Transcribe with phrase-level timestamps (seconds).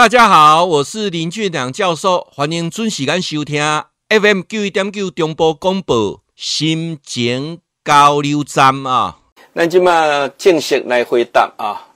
[0.00, 3.62] 大家好，我是林俊良教授，欢迎准时间收听
[4.08, 9.18] FM 九一点九中波广播心情交流站啊。
[9.54, 11.92] 咱今嘛正式来回答啊，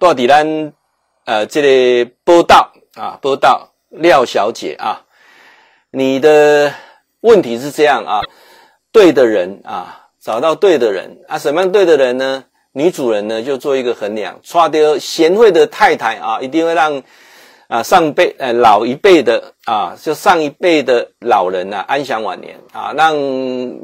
[0.00, 0.72] 到底咱
[1.26, 5.04] 呃这个报道啊，报道廖小姐啊，
[5.92, 6.74] 你的
[7.20, 8.20] 问题是这样啊，
[8.90, 12.46] 对的人啊，找到对的人啊，什么样对的人呢？
[12.72, 17.00] 女主人呢就做一个衡量，娶到贤惠的太太啊，一定会让。
[17.66, 23.16] 啊，上辈呃老一辈的啊，就上一辈的老人呐、啊，安享晚年啊，让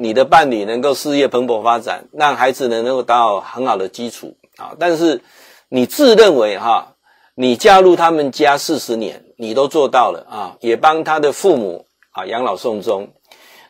[0.03, 4.77] 你的伴侣能够事业蓬勃发展，让孩子呢能够达到很好的基础啊。
[4.79, 5.23] 但是
[5.71, 6.95] 你自认为哈、
[7.35, 13.09] 你加入他们家四十年，你都做到了啊，也帮他的父母啊养老送终，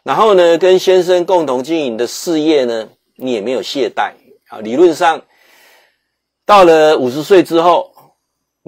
[0.02, 4.10] 然后呢，跟先生共同经营的事业呢，你也没有懈怠
[4.48, 4.58] 啊。
[4.58, 5.22] 理论上，
[6.44, 7.89] 到了五十岁之后。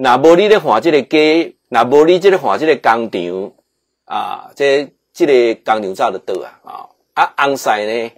[0.05, 3.53] 那无你咧换这个家，那无你即个换这个工厂
[4.05, 6.59] 啊，这这个工厂早就倒啊
[7.15, 7.23] 啊！
[7.23, 8.11] 啊，翁婿呢，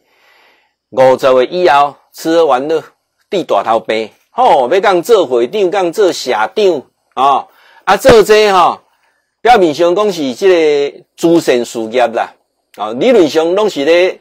[0.89, 2.83] 五十岁以后吃喝玩乐，
[3.29, 6.83] 地大头病，吼、哦，要讲做会长，讲做社长
[7.13, 7.47] 啊，
[7.85, 8.81] 啊，做这吼、
[9.43, 12.33] 表面上讲是这个慈善事业啦，
[12.77, 14.21] 啊，理论上拢是咧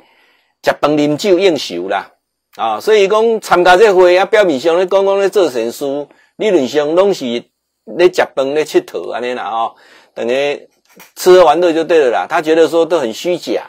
[0.62, 2.12] 食饭啉酒应酬啦，
[2.58, 6.08] 啊，所以讲参加这会啊，表面上咧讲讲咧做善事。
[6.38, 7.44] 理论上拢是
[7.86, 9.76] 咧食饭咧佚佗安尼啦吼，
[10.14, 10.68] 等于
[11.16, 12.28] 吃喝玩乐就对了啦。
[12.30, 13.64] 他觉得说都很虚假。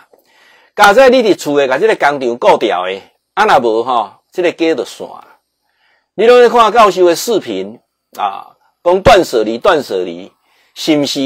[0.77, 3.03] 假设你伫厝诶，甲这个工厂顾掉诶，
[3.35, 5.07] 啊若无吼，这个家就散。
[6.15, 7.79] 你拢咧看教授诶视频
[8.19, 10.31] 啊，讲断舍离，断舍离，
[10.75, 11.21] 是毋是？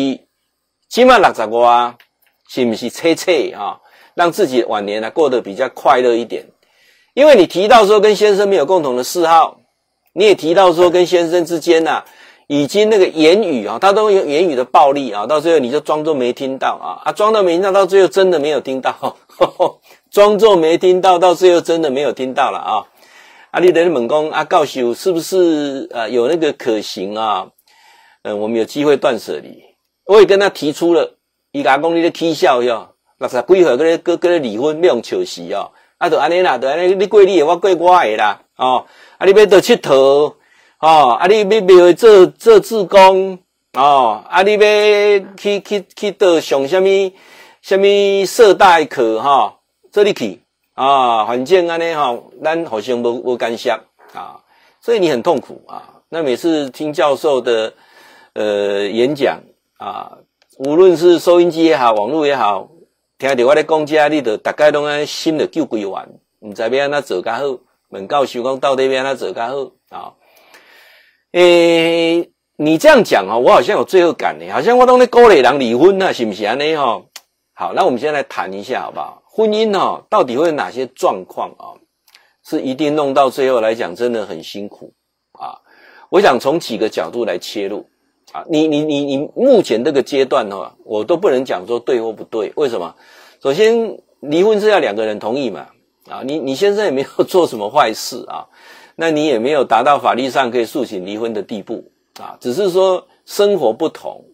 [0.88, 1.94] 起码六十外，
[2.48, 2.88] 是毋是？
[2.88, 3.78] 切切啊，
[4.14, 6.46] 让自己晚年啊过得比较快乐一点。
[7.14, 9.60] 因为你提到说跟先生没有共同的嗜好。
[10.14, 12.04] 你也提到说跟先生之间呐、啊，
[12.48, 19.16] 已经那个言语啊，他都用言语的暴力啊，到最后你就装作没听到啊啊，装作没听到，到最后真的没有听到，
[20.10, 22.72] 装作没听到，到最后真的没有听到了啊！
[23.50, 27.48] 啊，你的猛攻啊，告诉是不是呃有那个可行啊？
[28.22, 29.62] 嗯、我们有机会断舍离，
[30.06, 31.18] 我也跟他提出了，
[31.52, 38.86] 伊阿公你咧起笑哟，六十几岁搁咧搁搁咧离婚，没用笑死哦，啊，就安尼啦，就安尼，你过你的，我过我的啦，哦。
[39.18, 39.26] 啊！
[39.26, 40.34] 你要到佚佗，
[40.80, 41.18] 哦！
[41.20, 41.26] 啊！
[41.26, 43.38] 你要要做做志工，
[43.72, 44.22] 哦！
[44.28, 44.42] 啊！
[44.42, 46.88] 你要去去去到上什么
[47.62, 49.54] 什么社大课，哈、哦！
[49.90, 50.40] 这里去
[50.74, 51.24] 啊！
[51.26, 53.70] 反正安尼哈，咱好像无无干涉
[54.14, 54.38] 啊，
[54.80, 55.82] 所以你很痛苦啊。
[56.10, 57.72] 那每次听教授的
[58.34, 59.40] 呃演讲
[59.78, 60.18] 啊，
[60.58, 62.68] 无论是收音机也好，网络也好，
[63.18, 67.58] 听到我咧讲这，你就大概拢安心就救归完，唔知要安怎做较好。
[67.88, 70.12] 问教授讲到底要安怎做较好啊？
[71.32, 77.02] 诶、你这样讲哦，我好像有罪恶感呢，好像我都在鼓励人离婚啊，是不是安尼哈？
[77.54, 79.22] 好，那我们现在来谈一下好不好？
[79.26, 81.76] 婚姻哈，到底会有哪些状况啊？
[82.44, 84.94] 是一定弄到最后来讲，真的很辛苦
[85.32, 85.60] 啊！
[86.08, 87.86] 我想从几个角度来切入
[88.32, 88.42] 啊。
[88.48, 92.94] 你你你你目前这个阶段哈，我都不能讲说对或不对，为什么？
[93.42, 95.66] 首先，离婚是要两个人同意嘛。
[96.08, 98.46] 啊，你你先生也没有做什么坏事啊，
[99.00, 104.24] 那你也没有达到法律上可以诉请离婚的地步啊，只是说生活不同，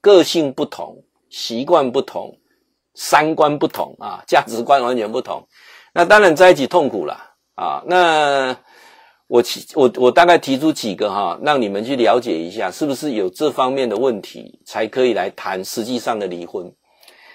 [0.00, 2.38] 个性不同，习惯不同，
[2.94, 5.44] 三观不同啊，价值观完全不同，
[5.92, 7.18] 那当然在一起痛苦了
[7.56, 7.82] 啊。
[7.84, 8.56] 那
[9.26, 9.42] 我
[9.74, 16.72] 我我大概提出几个哈，让你们去了解一下，是不是有这方面的问题，才可以来谈实际上的离婚，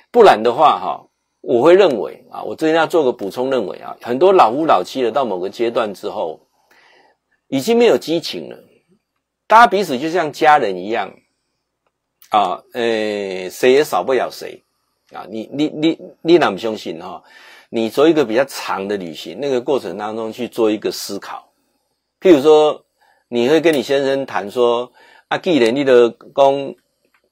[0.10, 1.04] 不然的话哈。
[1.42, 6.42] 我会认为啊，我这边要做个补充，认为啊，很多老夫老妻的到某个阶段之后，
[7.48, 8.64] 已经没有激情了，
[9.48, 11.14] 大家彼此就像家人一样
[12.30, 14.64] 啊，呃，谁也少不了谁
[15.12, 15.26] 啊。
[15.30, 17.24] 你你你你哪不相信哈？
[17.70, 21.52] 你做一个比较长的旅行，那个过程当中去做一个思考，
[22.22, 22.86] 譬如说，
[23.28, 24.92] 你会跟你先生谈说
[25.28, 26.76] 啊，既然你的工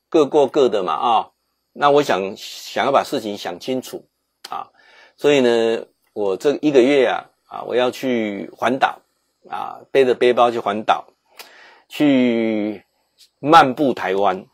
[0.09, 1.31] 各过各的嘛啊。
[1.77, 4.07] 那我想想要把事情想清楚
[4.49, 4.71] 啊，
[5.17, 9.01] 所以呢，我这一个月啊啊，我要去环岛
[9.49, 11.05] 啊，背着背包去环岛，
[11.87, 12.83] 去
[13.39, 14.45] 漫步台湾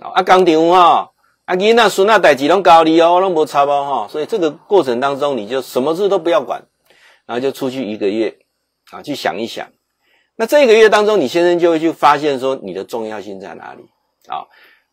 [0.00, 0.22] 啊。
[0.22, 1.12] 工厂哈，
[1.44, 4.08] 啊囡仔孙仔代志拢交你哦，拢无差包哈。
[4.08, 6.62] 所以这个过程当中，你就什么事都不要管，
[7.26, 8.36] 然后就出去一个月
[8.90, 9.68] 啊，去想一想。
[10.36, 13.82] 那这个月当中，你先生就会去发现说你的重要性在哪里
[14.28, 14.46] 啊？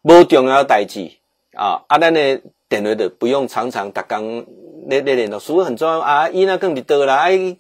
[0.03, 1.11] 无重要代志。
[1.53, 4.45] 啊，啊，咱的电话的不用常常打工，
[4.88, 6.29] 那那联络，所以很重要啊。
[6.29, 7.57] 伊那更得得啦，哎，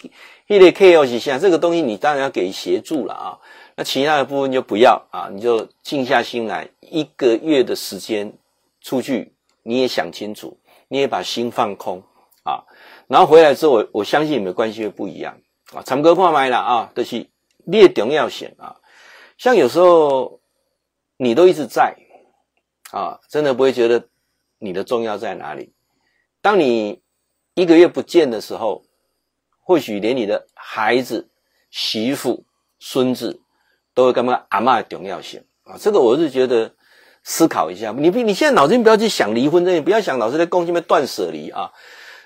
[0.51, 1.39] 迄个 K 哦是啥？
[1.39, 3.39] 这个东西你当然要给协助了啊。
[3.77, 8.33] 那其他的部分就不要啊，你就静下心来，一个月的时间
[8.81, 9.33] 出去，
[9.63, 10.59] 你也想清楚，
[10.89, 12.03] 你也把心放空
[12.43, 12.65] 啊，
[13.07, 15.39] 然后回来之后，我我相信你们关系会不一样
[15.71, 15.81] 啊。
[15.83, 18.75] 长哥话麦了啊，都、就是列重要险啊，
[19.37, 20.41] 像有时候
[21.15, 21.95] 你都一直在
[22.91, 24.09] 啊，真的不会觉得
[24.59, 25.71] 你的重要在哪里。
[26.41, 27.01] 当你
[27.53, 28.83] 一个月不见的时候，
[29.71, 31.29] 或许连你的孩子、
[31.69, 32.43] 媳妇、
[32.79, 33.39] 孙子。
[33.93, 34.43] 都会干嘛？
[34.47, 36.71] 阿妈的重要性啊，这个我是觉得
[37.25, 37.93] 思考一下。
[37.97, 41.71] 你你现在脑筋不要去想离婚这些，不要想老是在贡献边断舍离啊。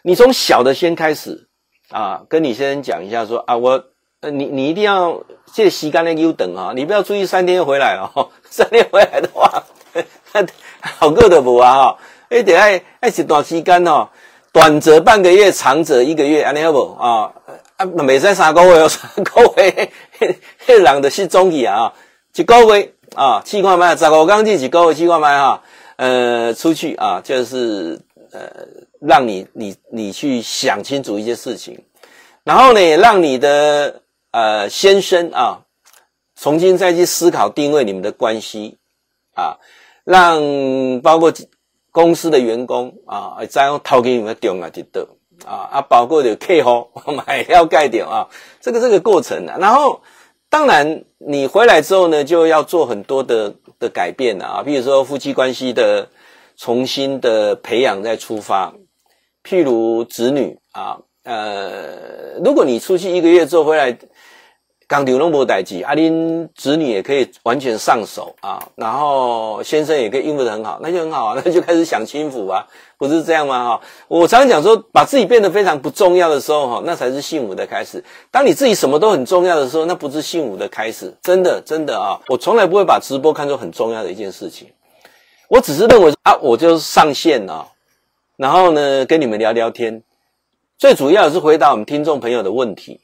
[0.03, 1.47] 你从小的先开始
[1.89, 3.83] 啊，跟你先生讲一下说啊，我，
[4.21, 9.63] 你你一定要借吸干的优等啊，你不要出去三天回来哦， 三天回来的话，
[10.81, 11.97] 好过的不啊哈？
[12.29, 14.07] 哎，得爱爱一段时间哦，
[14.55, 16.93] 短则半个月，长则一个月，安尼好不？
[16.93, 17.29] 啊？
[17.75, 19.91] 啊，每三三个月有 三个月，
[20.65, 21.93] 迄人的是中意啊，
[22.33, 25.61] 一个月啊，七块麦，十五刚进一个月七块麦哈，
[25.97, 27.99] 呃，出去啊，就是
[28.31, 28.49] 呃，
[29.01, 31.77] 让你你你去想清楚一些事情，
[32.45, 35.63] 然后呢，让你的呃先生啊，
[36.39, 38.77] 重新再去思考定位你们的关系
[39.33, 39.57] 啊，
[40.05, 41.33] 让包括
[41.95, 45.07] 公司的员工啊，再用掏给你们的重要的得。
[45.45, 46.89] 啊啊，包括的客户
[47.25, 48.27] 买要盖掉啊，
[48.59, 50.01] 这个这个过程啊，然后
[50.49, 56.09] 当然你回来之后呢，就要做很多的的改变啊，比如说夫妻关系的
[56.57, 58.73] 重新的培养再出发，
[59.41, 63.97] 譬如子女啊，呃，如果你出去一个月之后回来。
[64.87, 72.63] 刚丢那么多代志，阿林子女也可以完全上手啊，然后先生也可以应付得很好，那就很好啊， 那就开始享清福啊，
[72.97, 73.63] 不是这样吗？
[73.63, 78.03] 哈，我常常讲说，把自己变得非常不重要的时候，哈，那才是幸福的开始。
[78.29, 84.67] 当你自己什么都很重要的时候，那不是幸福的开始，真的，真的啊，我从来不会把直播看作很重要的一件事情，
[85.49, 87.67] 我只是认为啊，我就上线了，
[88.37, 90.03] 然后呢，跟你们聊聊天，
[90.77, 92.99] 最主要的是回答我们听众朋友的问题。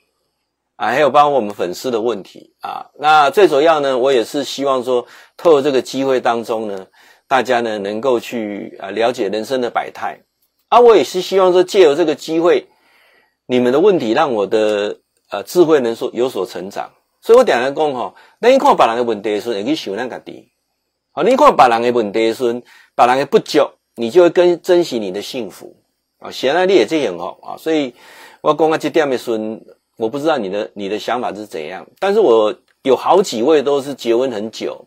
[0.81, 5.05] 啊，还有包括我们粉丝的问题啊，那最主要呢，我也是希望说，
[5.37, 6.87] 透过这个机会当中呢，
[7.27, 10.19] 大家呢能够去啊了解人生的百态，
[10.69, 12.65] 啊，我也是希望说，借由这个机会，
[13.45, 14.97] 你们的问题让我的
[15.29, 16.89] 呃智慧能说有所成长，
[17.21, 20.51] 所以我点来讲哈，那你看别人的问题的时候，你去想那个的，
[21.11, 22.59] 好，你看别人的问题的时候，
[22.95, 25.75] 别人的不足，你就会更珍惜你的幸福。
[26.17, 27.93] 啊，显然你也这样哦啊，所以
[28.41, 29.37] 我讲啊这点的时候。
[30.01, 34.83] 我不知道你的你的想法是怎样，但是我有好几位都是结婚很久，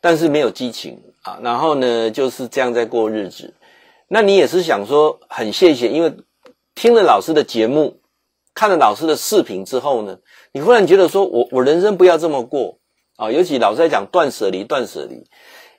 [0.00, 3.54] 但是没有激情啊，然后呢就是这样在过日子。
[4.06, 6.14] 那你也是想说很谢谢，因为
[6.76, 7.96] 听了老师的节目，
[8.54, 10.18] 看了老师的视频之后呢，
[10.52, 12.78] 你忽然觉得说我我人生不要这么过
[13.16, 15.24] 啊，尤其老师在讲断舍离，断舍离，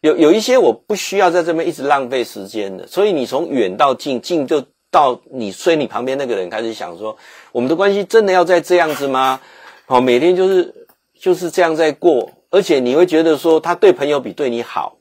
[0.02, 4.66] 有有一些我不需要在这边一直浪费时间的，所以你从远到近，近就。
[4.90, 7.18] 到你睡你旁边那个人开始想说，
[7.52, 9.40] 我们的关系真的要再这样子吗？
[9.86, 10.88] 好，每天就是
[11.20, 14.98] 就是这样在过，而且你会觉得说他对朋友比对你好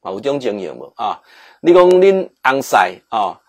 [0.00, 1.20] 啊，有这种经验无啊？
[1.60, 3.40] 你讲恁翁婿啊，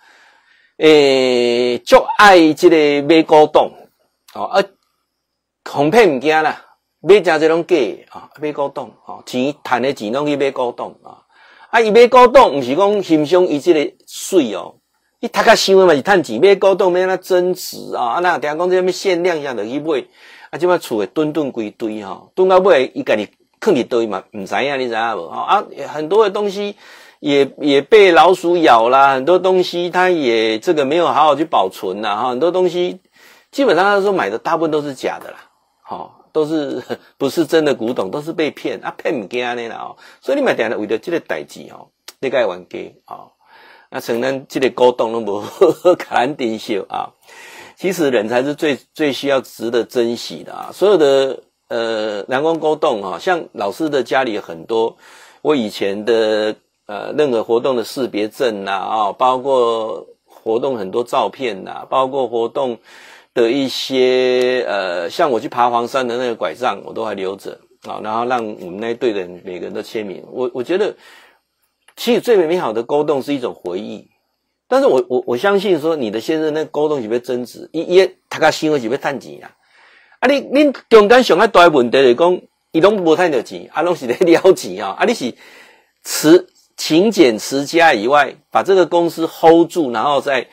[0.78, 3.72] 诶，就爱这个买古董
[4.34, 4.64] 哦，啊，
[5.64, 6.66] 哄骗物件啦，
[7.00, 7.76] 买正这种假
[8.10, 11.24] 啊，买古董啊，钱赚的钱拢去买古董啊，
[11.70, 14.76] 啊，伊买古董不是讲欣赏伊这个水哦。
[15.24, 18.14] 你他较想的嘛是趁钱买古董，买那增值啊！
[18.14, 20.04] 啊，那听讲这边限量一样的去买，
[20.50, 25.28] 啊，这边厝诶吨吨归堆哈，吨到尾伊家己放伫堆嘛，唔知影你知影无？
[25.28, 25.64] 啊，
[25.94, 26.76] 很多的东西
[27.20, 33.00] 也也被老鼠咬啦，很多东西它也这个没有好好去保存呐，哈，很多东西
[33.52, 35.38] 基本上他说买的大部分都是假的啦，
[35.84, 36.82] 哈，都是
[37.20, 42.96] 不是真的古董，都是被骗啊，骗唔惊呢啦哦，所以你买点了为了这个代志哦，你该还给
[43.94, 45.42] 那承认这个沟通都无
[45.96, 47.12] 可能定修啊！
[47.76, 50.70] 其实人才是最最需要值得珍惜的啊！
[50.72, 54.96] 所有的呃人工沟通啊，像老师的家里很多，
[55.42, 56.56] 我以前的
[56.86, 62.78] 呃任何活动的识别证呐啊，包括活动很多照片呐，包括活动
[63.34, 70.24] 的一些呃，像我去爬黄山的那个拐杖，我都还留着啊，然后让我们那一队的人每个人都签名。
[70.32, 70.96] 我我觉得。
[72.04, 74.10] 其实最美好的沟通是一种回忆，
[74.68, 77.70] 但是我我我相信说你的先生那沟通是不是增值？
[77.74, 79.52] 伊伊他个心会是不是赚钱啊？
[80.20, 82.42] 啊你你中间上个大问题就是讲，
[82.72, 85.32] 伊拢无赚到钱，啊拢是在了钱啊，啊你是
[86.04, 90.48] 持勤俭持家以外，把这个公司 hold 住，然后再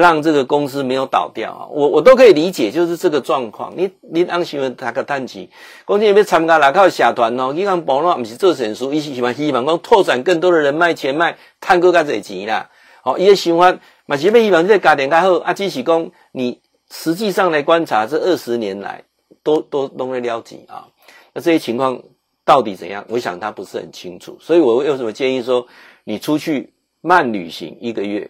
[0.00, 3.72] 让这个公司没有倒掉啊，我我都可以理解，就是这个状况。
[3.76, 5.48] 你你当新闻他个单机，
[5.84, 12.68] 公司要参加哪靠社团哦，你看保罗不是做神书，伊是喜欢希望讲拓展更多的人脉钱脉，赚更加多钱啦。
[13.02, 16.60] 好，伊个想法嘛是要希望这个家庭较好啊，只是讲你
[16.90, 19.04] 实际上来观察这二十年来，
[19.44, 20.88] 都都弄得了解啊。
[21.34, 22.02] 那这些情况
[22.44, 23.04] 到底怎样？
[23.08, 25.64] 我想他不是很清楚，所以我为什么建议说，
[26.02, 28.28] 你出去慢旅行一个月。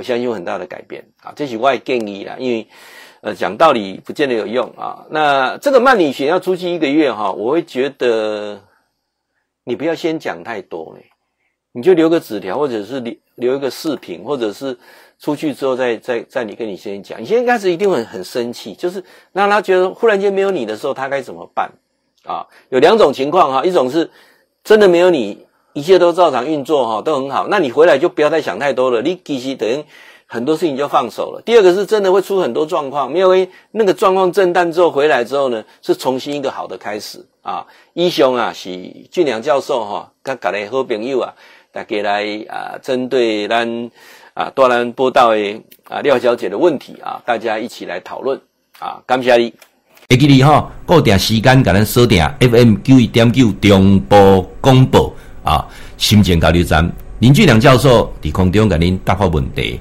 [0.00, 2.36] 我相信有很大的改变啊，这是我的建议啦。
[2.38, 2.66] 因为，
[3.20, 5.04] 呃，讲道理不见得有用啊。
[5.10, 8.62] 那这个慢旅行要出去一个月哈，我会觉得
[9.62, 11.04] 你不要先讲太多嘞，
[11.72, 14.78] 你就留个纸条，或者是留留一个视频，或者是
[15.18, 17.20] 出去之后再再再你跟你先生讲。
[17.20, 21.70] 你先开始一定会很生气，就是让他觉得忽然间没有你的时候，他该怎么办
[22.24, 22.46] 啊？
[22.70, 24.10] 有两种情况哈，一种是
[24.64, 25.46] 真的没有你。
[25.72, 27.46] 一切都照常运作哈，都很好。
[27.48, 29.84] 那你回来就不要再想太多了，你其实等于
[30.26, 31.42] 很多事情就放手了。
[31.44, 33.30] 第二个是真的会出很多状况，没有
[33.72, 37.66] 那个状况震荡之后回来之后呢，是重新一个好的开始啊。
[37.94, 38.70] 医生啊，是
[39.10, 41.34] 俊良教授哈，跟各位好朋友啊，
[41.72, 43.90] 大家来啊，针对咱
[44.34, 48.40] 啊多兰播道的啊廖小姐的问题啊，大家一起来讨论
[48.78, 49.00] 啊。
[49.06, 49.52] 感谢你，
[50.08, 55.12] 会记得哈，固定时间给咱锁定 FM 九一点九中波广播。
[55.50, 55.66] 啊，
[55.98, 56.88] 心情交流站
[57.18, 59.80] 林俊良教授伫空中给您答复问题。